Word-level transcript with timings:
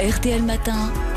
RTL 0.00 0.40
Matin, 0.40 1.09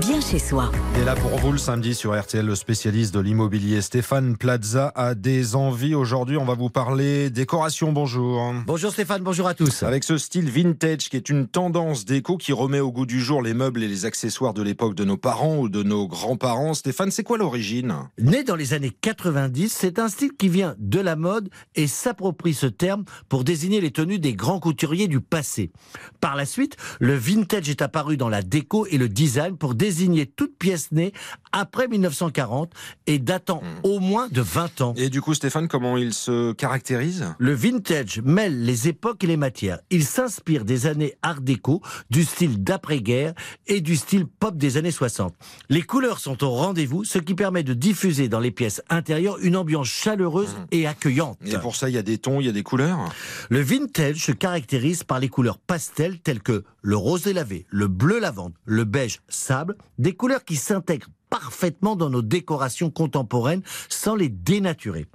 bien 0.00 0.20
chez 0.20 0.38
soi. 0.38 0.70
Et 1.00 1.04
là 1.04 1.14
pour 1.14 1.36
vous 1.38 1.52
le 1.52 1.58
samedi 1.58 1.94
sur 1.94 2.18
RTL, 2.18 2.44
le 2.44 2.54
spécialiste 2.54 3.14
de 3.14 3.20
l'immobilier 3.20 3.80
Stéphane 3.80 4.36
Plaza 4.36 4.92
a 4.94 5.14
des 5.14 5.54
envies. 5.54 5.94
Aujourd'hui, 5.94 6.36
on 6.36 6.44
va 6.44 6.54
vous 6.54 6.70
parler 6.70 7.30
décoration. 7.30 7.92
Bonjour. 7.92 8.52
Bonjour 8.66 8.92
Stéphane, 8.92 9.22
bonjour 9.22 9.46
à 9.46 9.54
tous. 9.54 9.82
Avec 9.82 10.04
ce 10.04 10.18
style 10.18 10.50
vintage 10.50 11.08
qui 11.08 11.16
est 11.16 11.28
une 11.28 11.46
tendance 11.46 12.04
déco 12.04 12.36
qui 12.36 12.52
remet 12.52 12.80
au 12.80 12.92
goût 12.92 13.06
du 13.06 13.20
jour 13.20 13.42
les 13.42 13.54
meubles 13.54 13.82
et 13.82 13.88
les 13.88 14.04
accessoires 14.04 14.54
de 14.54 14.62
l'époque 14.62 14.94
de 14.94 15.04
nos 15.04 15.16
parents 15.16 15.58
ou 15.58 15.68
de 15.68 15.82
nos 15.82 16.06
grands-parents. 16.06 16.74
Stéphane, 16.74 17.10
c'est 17.10 17.24
quoi 17.24 17.38
l'origine? 17.38 17.94
Né 18.18 18.44
dans 18.44 18.56
les 18.56 18.74
années 18.74 18.92
90, 19.00 19.72
c'est 19.72 19.98
un 19.98 20.08
style 20.08 20.32
qui 20.38 20.48
vient 20.48 20.74
de 20.78 21.00
la 21.00 21.16
mode 21.16 21.48
et 21.74 21.86
s'approprie 21.86 22.54
ce 22.54 22.66
terme 22.66 23.04
pour 23.28 23.44
désigner 23.44 23.80
les 23.80 23.90
tenues 23.90 24.18
des 24.18 24.34
grands 24.34 24.60
couturiers 24.60 25.08
du 25.08 25.20
passé. 25.20 25.70
Par 26.20 26.36
la 26.36 26.46
suite, 26.46 26.76
le 27.00 27.14
vintage 27.14 27.68
est 27.68 27.82
apparu 27.82 28.16
dans 28.16 28.28
la 28.28 28.42
déco 28.42 28.86
et 28.90 28.98
le 28.98 29.08
design 29.08 29.47
pour 29.56 29.74
désigner 29.74 30.26
toute 30.26 30.56
pièce 30.56 30.92
née 30.92 31.12
après 31.52 31.88
1940 31.88 32.72
et 33.06 33.18
datant 33.18 33.62
au 33.82 34.00
moins 34.00 34.28
de 34.28 34.40
20 34.40 34.80
ans. 34.80 34.94
Et 34.96 35.10
du 35.10 35.20
coup, 35.20 35.34
Stéphane, 35.34 35.68
comment 35.68 35.96
il 35.96 36.12
se 36.12 36.52
caractérise? 36.52 37.26
Le 37.38 37.52
vintage 37.52 38.20
mêle 38.24 38.64
les 38.64 38.88
époques 38.88 39.24
et 39.24 39.26
les 39.26 39.36
matières. 39.36 39.78
Il 39.90 40.04
s'inspire 40.04 40.64
des 40.64 40.86
années 40.86 41.14
art 41.22 41.40
déco, 41.40 41.82
du 42.10 42.24
style 42.24 42.62
d'après-guerre 42.62 43.34
et 43.66 43.80
du 43.80 43.96
style 43.96 44.26
pop 44.26 44.56
des 44.56 44.76
années 44.76 44.90
60. 44.90 45.34
Les 45.68 45.82
couleurs 45.82 46.18
sont 46.18 46.42
au 46.44 46.50
rendez-vous, 46.50 47.04
ce 47.04 47.18
qui 47.18 47.34
permet 47.34 47.62
de 47.62 47.74
diffuser 47.74 48.28
dans 48.28 48.40
les 48.40 48.50
pièces 48.50 48.82
intérieures 48.90 49.38
une 49.40 49.56
ambiance 49.56 49.88
chaleureuse 49.88 50.56
et 50.70 50.86
accueillante. 50.86 51.38
Et 51.44 51.58
pour 51.58 51.76
ça, 51.76 51.88
il 51.88 51.94
y 51.94 51.98
a 51.98 52.02
des 52.02 52.18
tons, 52.18 52.40
il 52.40 52.46
y 52.46 52.48
a 52.48 52.52
des 52.52 52.62
couleurs? 52.62 52.98
Le 53.48 53.60
vintage 53.60 54.24
se 54.24 54.32
caractérise 54.32 55.04
par 55.04 55.20
les 55.20 55.28
couleurs 55.28 55.58
pastel 55.58 56.18
telles 56.20 56.42
que 56.42 56.64
le 56.82 56.96
rosé 56.96 57.32
lavé, 57.32 57.66
le 57.68 57.88
bleu 57.88 58.18
lavande, 58.18 58.52
le 58.64 58.84
beige 58.84 59.20
sable, 59.28 59.76
des 59.98 60.14
couleurs 60.14 60.44
qui 60.44 60.56
s'intègrent 60.56 61.08
parfaitement 61.30 61.96
dans 61.96 62.10
nos 62.10 62.22
décorations 62.22 62.90
contemporaines 62.90 63.62
sans 63.88 64.14
les 64.14 64.28
dénaturer. 64.28 65.06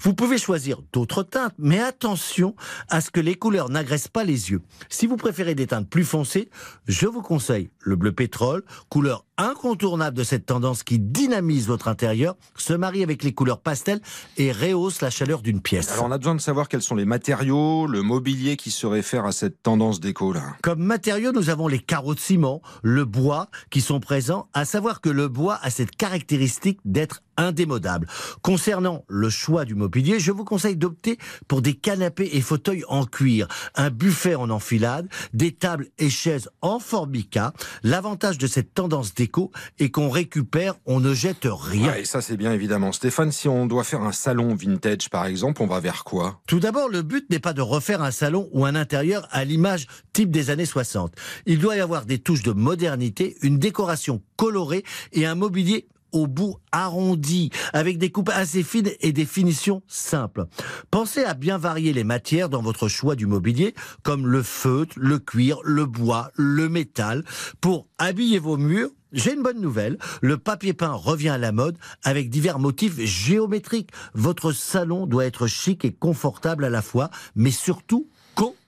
Vous 0.00 0.14
pouvez 0.14 0.38
choisir 0.38 0.80
d'autres 0.92 1.22
teintes, 1.22 1.54
mais 1.58 1.80
attention 1.80 2.54
à 2.88 3.00
ce 3.00 3.10
que 3.10 3.20
les 3.20 3.34
couleurs 3.34 3.70
n'agressent 3.70 4.08
pas 4.08 4.24
les 4.24 4.50
yeux. 4.50 4.62
Si 4.88 5.06
vous 5.06 5.16
préférez 5.16 5.54
des 5.54 5.66
teintes 5.66 5.88
plus 5.88 6.04
foncées, 6.04 6.50
je 6.86 7.06
vous 7.06 7.22
conseille 7.22 7.70
le 7.80 7.96
bleu 7.96 8.12
pétrole, 8.12 8.64
couleur 8.88 9.24
incontournable 9.40 10.16
de 10.16 10.24
cette 10.24 10.46
tendance 10.46 10.82
qui 10.82 10.98
dynamise 10.98 11.66
votre 11.66 11.88
intérieur, 11.88 12.36
se 12.56 12.72
marie 12.72 13.02
avec 13.02 13.22
les 13.22 13.32
couleurs 13.32 13.60
pastel 13.60 14.00
et 14.36 14.52
rehausse 14.52 15.00
la 15.00 15.10
chaleur 15.10 15.42
d'une 15.42 15.60
pièce. 15.60 15.90
Alors 15.92 16.04
on 16.04 16.12
a 16.12 16.18
besoin 16.18 16.34
de 16.34 16.40
savoir 16.40 16.68
quels 16.68 16.82
sont 16.82 16.94
les 16.94 17.04
matériaux, 17.04 17.86
le 17.86 18.02
mobilier 18.02 18.56
qui 18.56 18.70
se 18.70 18.86
réfère 18.86 19.24
à 19.24 19.32
cette 19.32 19.62
tendance 19.62 20.00
déco 20.00 20.32
là. 20.32 20.42
Comme 20.62 20.82
matériaux, 20.82 21.32
nous 21.32 21.50
avons 21.50 21.68
les 21.68 21.78
carreaux 21.78 22.14
de 22.14 22.20
ciment, 22.20 22.60
le 22.82 23.04
bois 23.04 23.48
qui 23.70 23.80
sont 23.80 24.00
présents, 24.00 24.48
à 24.52 24.64
savoir 24.64 25.00
que 25.00 25.10
le 25.10 25.28
bois 25.28 25.58
a 25.62 25.70
cette 25.70 25.96
caractéristique 25.96 26.78
d'être 26.84 27.22
indémodable. 27.40 28.06
Concernant 28.42 29.04
le 29.08 29.30
choix 29.30 29.64
du 29.64 29.74
mobilier, 29.74 30.20
je 30.20 30.32
vous 30.32 30.44
conseille 30.44 30.76
d'opter 30.76 31.18
pour 31.48 31.62
des 31.62 31.74
canapés 31.74 32.30
et 32.32 32.40
fauteuils 32.40 32.84
en 32.88 33.04
cuir, 33.04 33.48
un 33.74 33.90
buffet 33.90 34.34
en 34.34 34.50
enfilade, 34.50 35.08
des 35.32 35.52
tables 35.52 35.88
et 35.98 36.10
chaises 36.10 36.48
en 36.60 36.78
formica. 36.78 37.52
L'avantage 37.82 38.38
de 38.38 38.46
cette 38.46 38.74
tendance 38.74 39.14
déco 39.14 39.50
est 39.78 39.90
qu'on 39.90 40.10
récupère, 40.10 40.74
on 40.86 41.00
ne 41.00 41.14
jette 41.14 41.46
rien. 41.50 41.92
Ouais, 41.92 42.02
et 42.02 42.04
ça 42.04 42.20
c'est 42.20 42.36
bien 42.36 42.52
évidemment. 42.52 42.92
Stéphane, 42.92 43.32
si 43.32 43.48
on 43.48 43.66
doit 43.66 43.84
faire 43.84 44.02
un 44.02 44.12
salon 44.12 44.54
vintage 44.54 45.08
par 45.10 45.26
exemple, 45.26 45.62
on 45.62 45.66
va 45.66 45.80
vers 45.80 46.04
quoi? 46.04 46.40
Tout 46.46 46.60
d'abord, 46.60 46.88
le 46.88 47.02
but 47.02 47.28
n'est 47.30 47.38
pas 47.38 47.52
de 47.52 47.62
refaire 47.62 48.02
un 48.02 48.10
salon 48.10 48.48
ou 48.52 48.64
un 48.64 48.74
intérieur 48.74 49.26
à 49.30 49.44
l'image 49.44 49.86
type 50.12 50.30
des 50.30 50.50
années 50.50 50.66
60. 50.66 51.14
Il 51.46 51.58
doit 51.58 51.76
y 51.76 51.80
avoir 51.80 52.06
des 52.06 52.18
touches 52.18 52.42
de 52.42 52.52
modernité, 52.52 53.36
une 53.42 53.58
décoration 53.58 54.22
colorée 54.36 54.84
et 55.12 55.26
un 55.26 55.34
mobilier 55.34 55.86
au 56.12 56.26
bout 56.26 56.56
arrondi, 56.72 57.50
avec 57.72 57.98
des 57.98 58.10
coupes 58.10 58.30
assez 58.32 58.62
fines 58.62 58.90
et 59.00 59.12
des 59.12 59.26
finitions 59.26 59.82
simples. 59.86 60.46
Pensez 60.90 61.24
à 61.24 61.34
bien 61.34 61.58
varier 61.58 61.92
les 61.92 62.04
matières 62.04 62.48
dans 62.48 62.62
votre 62.62 62.88
choix 62.88 63.16
du 63.16 63.26
mobilier, 63.26 63.74
comme 64.02 64.26
le 64.26 64.42
feutre, 64.42 64.94
le 64.96 65.18
cuir, 65.18 65.58
le 65.64 65.86
bois, 65.86 66.30
le 66.34 66.68
métal. 66.68 67.24
Pour 67.60 67.86
habiller 67.98 68.38
vos 68.38 68.56
murs, 68.56 68.90
j'ai 69.12 69.34
une 69.34 69.42
bonne 69.42 69.60
nouvelle, 69.60 69.98
le 70.22 70.38
papier 70.38 70.72
peint 70.72 70.92
revient 70.92 71.30
à 71.30 71.38
la 71.38 71.50
mode 71.50 71.76
avec 72.04 72.30
divers 72.30 72.60
motifs 72.60 73.00
géométriques. 73.00 73.90
Votre 74.14 74.52
salon 74.52 75.06
doit 75.06 75.26
être 75.26 75.48
chic 75.48 75.84
et 75.84 75.92
confortable 75.92 76.64
à 76.64 76.70
la 76.70 76.82
fois, 76.82 77.10
mais 77.34 77.50
surtout 77.50 78.08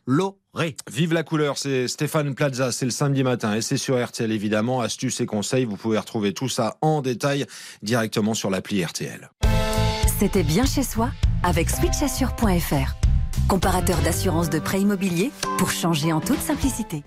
coloré. 0.06 0.76
Vive 0.90 1.12
la 1.12 1.22
couleur, 1.22 1.58
c'est 1.58 1.88
Stéphane 1.88 2.34
Plaza, 2.34 2.72
c'est 2.72 2.84
le 2.84 2.90
samedi 2.90 3.22
matin 3.22 3.54
et 3.54 3.62
c'est 3.62 3.76
sur 3.76 4.02
RTL 4.02 4.30
évidemment. 4.30 4.80
Astuces 4.80 5.20
et 5.20 5.26
conseils, 5.26 5.64
vous 5.64 5.76
pouvez 5.76 5.98
retrouver 5.98 6.32
tout 6.34 6.48
ça 6.48 6.76
en 6.80 7.02
détail 7.02 7.46
directement 7.82 8.34
sur 8.34 8.50
l'appli 8.50 8.84
RTL. 8.84 9.30
C'était 10.18 10.42
bien 10.42 10.64
chez 10.64 10.82
soi 10.82 11.10
avec 11.42 11.70
switchassure.fr. 11.70 12.94
Comparateur 13.48 13.98
d'assurance 14.02 14.50
de 14.50 14.58
prêt 14.58 14.80
immobilier 14.80 15.30
pour 15.58 15.70
changer 15.70 16.12
en 16.12 16.20
toute 16.20 16.40
simplicité. 16.40 17.02